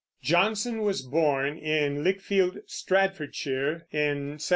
Johnson 0.23 0.81
was 0.81 1.03
born 1.03 1.59
in 1.59 2.03
Lichfield, 2.03 2.57
Staffordshire, 2.65 3.85
in 3.91 4.31
1709. 4.41 4.47